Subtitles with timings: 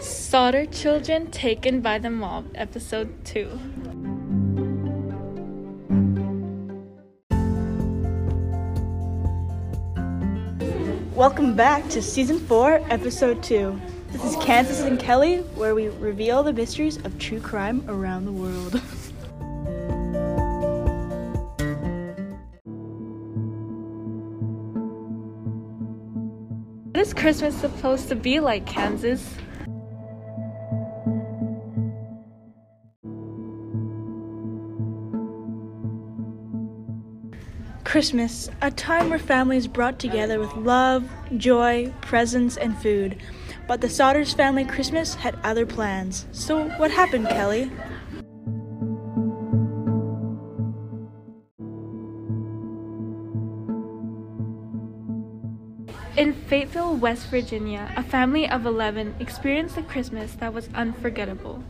[0.00, 3.48] Sodder Children Taken by the Mob, Episode 2.
[11.14, 13.80] Welcome back to Season 4, Episode 2.
[14.12, 18.32] This is Kansas and Kelly, where we reveal the mysteries of true crime around the
[18.32, 18.80] world.
[26.92, 29.34] What is Christmas supposed to be like, Kansas?
[37.86, 43.16] Christmas, a time where families brought together with love, joy, presents, and food.
[43.68, 46.26] But the Sodders family Christmas had other plans.
[46.32, 47.70] So, what happened, Kelly?
[56.16, 61.62] In Fayetteville, West Virginia, a family of 11 experienced a Christmas that was unforgettable.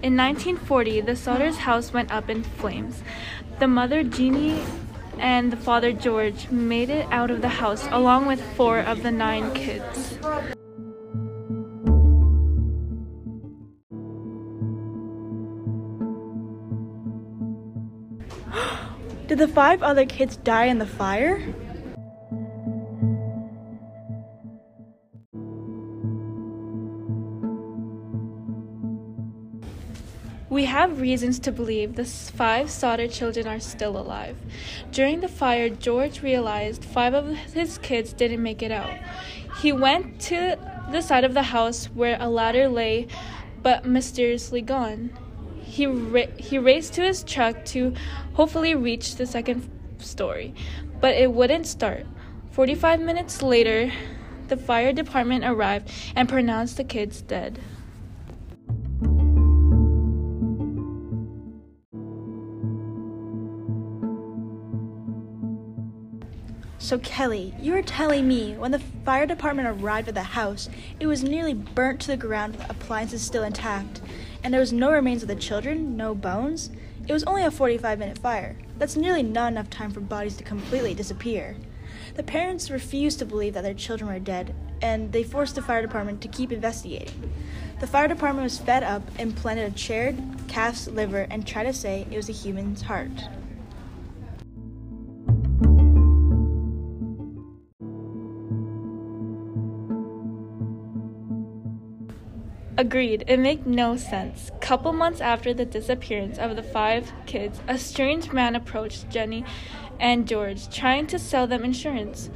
[0.00, 3.02] In 1940, the Sodders' house went up in flames.
[3.58, 4.62] The mother, Jeannie,
[5.18, 9.10] and the father, George, made it out of the house along with four of the
[9.10, 10.16] nine kids.
[19.26, 21.42] Did the five other kids die in the fire?
[30.48, 34.36] We have reasons to believe the five Sodder children are still alive.
[34.92, 38.96] During the fire, George realized five of his kids didn't make it out.
[39.60, 40.56] He went to
[40.92, 43.08] the side of the house where a ladder lay,
[43.60, 45.10] but mysteriously gone.
[45.64, 47.94] He, ra- he raced to his truck to
[48.34, 50.54] hopefully reach the second story,
[51.00, 52.06] but it wouldn't start.
[52.52, 53.90] 45 minutes later,
[54.46, 57.58] the fire department arrived and pronounced the kids dead.
[66.86, 70.68] So, Kelly, you were telling me when the fire department arrived at the house,
[71.00, 74.00] it was nearly burnt to the ground with appliances still intact,
[74.44, 76.70] and there was no remains of the children, no bones.
[77.08, 78.54] It was only a 45 minute fire.
[78.78, 81.56] That's nearly not enough time for bodies to completely disappear.
[82.14, 85.82] The parents refused to believe that their children were dead, and they forced the fire
[85.82, 87.32] department to keep investigating.
[87.80, 91.72] The fire department was fed up and planted a charred calf's liver and tried to
[91.72, 93.10] say it was a human's heart.
[102.78, 104.50] Agreed, it made no sense.
[104.60, 109.46] Couple months after the disappearance of the five kids, a strange man approached Jenny
[109.98, 112.28] and George, trying to sell them insurance.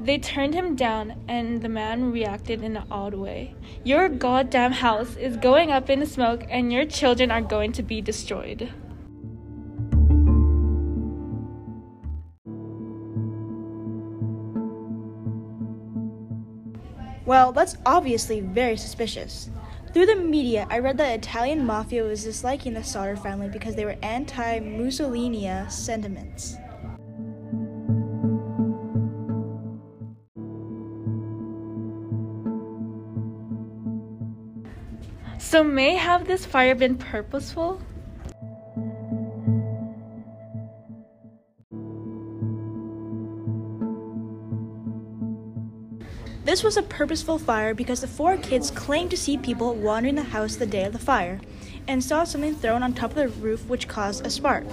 [0.00, 3.54] They turned him down, and the man reacted in an odd way.
[3.84, 8.00] Your goddamn house is going up in smoke, and your children are going to be
[8.00, 8.68] destroyed.
[17.24, 19.48] Well, that's obviously very suspicious.
[19.92, 23.84] Through the media, I read that Italian mafia was disliking the Sodder family because they
[23.84, 26.56] were anti Mussolini sentiments.
[35.38, 37.78] So, may have this fire been purposeful?
[46.44, 50.22] This was a purposeful fire because the four kids claimed to see people wandering the
[50.22, 51.40] house the day of the fire
[51.86, 54.64] and saw something thrown on top of the roof which caused a spark.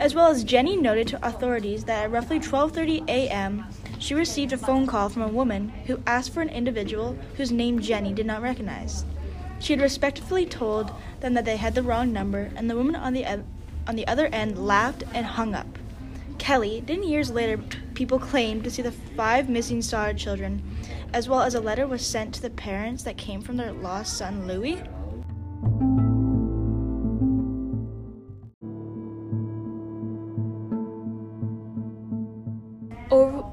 [0.00, 3.66] As well as Jenny noted to authorities that at roughly 12:30 a.m.,
[3.98, 7.80] she received a phone call from a woman who asked for an individual whose name
[7.80, 9.04] Jenny did not recognize.
[9.58, 10.90] She had respectfully told
[11.20, 13.26] them that they had the wrong number, and the woman on the
[13.86, 15.78] on the other end laughed and hung up.
[16.38, 17.58] Kelly, then years later,
[17.94, 20.62] people claimed to see the five missing Sodder children,
[21.14, 24.18] as well as a letter was sent to the parents that came from their lost
[24.18, 24.82] son Louis.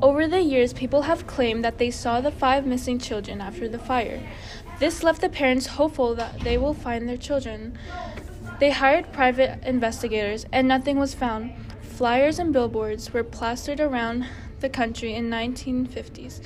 [0.02, 3.78] Over, the years, people have claimed that they saw the five missing children after the
[3.78, 4.28] fire.
[4.80, 7.78] This left the parents hopeful that they will find their children.
[8.60, 11.54] They hired private investigators, and nothing was found.
[11.82, 14.26] Flyers and billboards were plastered around
[14.60, 16.42] the country in 1950s.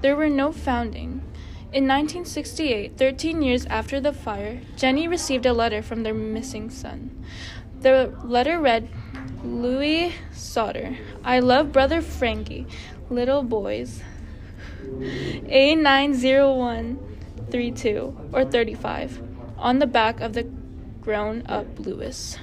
[0.00, 1.22] There were no founding.
[1.72, 7.24] In 1968, 13 years after the fire, Jenny received a letter from their missing son.
[7.80, 8.88] The letter read,
[9.44, 12.66] Louis Sodder, I love brother Frankie,
[13.08, 14.02] little boys.
[14.90, 16.98] A901
[17.50, 19.22] 32 or 35
[19.58, 20.44] on the back of the
[21.00, 22.38] grown up Louis.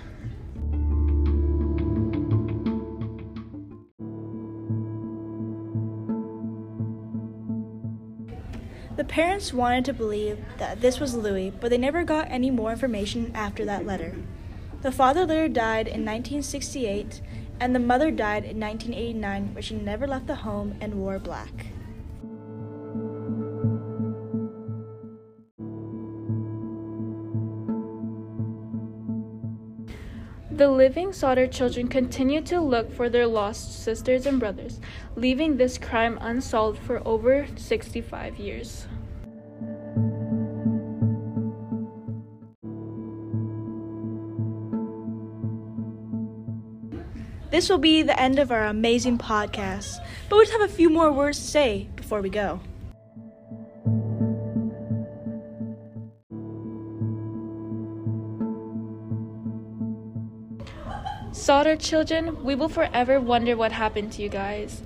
[9.07, 13.31] Parents wanted to believe that this was Louis, but they never got any more information
[13.33, 14.15] after that letter.
[14.81, 17.21] The father later died in 1968,
[17.59, 21.67] and the mother died in 1989, where she never left the home and wore black.
[30.57, 34.79] The living Sodder children continue to look for their lost sisters and brothers,
[35.15, 38.87] leaving this crime unsolved for over 65 years.
[47.57, 49.97] This will be the end of our amazing podcast,
[50.29, 52.59] but we just have a few more words to say before we go.
[61.31, 64.83] Sodder children, we will forever wonder what happened to you guys.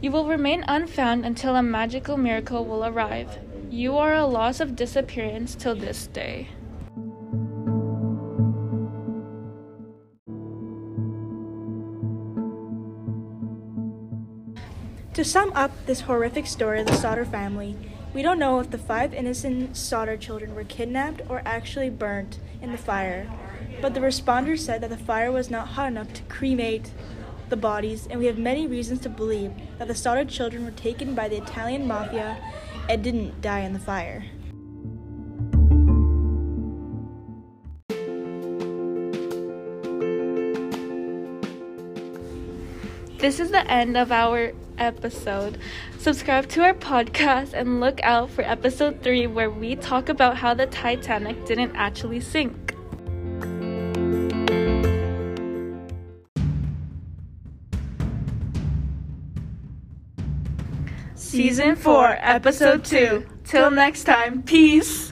[0.00, 3.38] You will remain unfound until a magical miracle will arrive.
[3.70, 6.48] You are a loss of disappearance till this day.
[15.20, 17.76] To sum up this horrific story of the Sodder family,
[18.14, 22.72] we don't know if the five innocent Sodder children were kidnapped or actually burnt in
[22.72, 23.30] the fire,
[23.82, 26.92] but the responders said that the fire was not hot enough to cremate
[27.50, 31.14] the bodies, and we have many reasons to believe that the Sodder children were taken
[31.14, 32.38] by the Italian mafia
[32.88, 34.24] and didn't die in the fire.
[43.18, 45.58] This is the end of our episode.
[45.98, 50.54] Subscribe to our podcast and look out for episode 3 where we talk about how
[50.54, 52.74] the Titanic didn't actually sink.
[61.14, 63.24] Season 4, Episode 2.
[63.44, 65.09] Till next time, peace.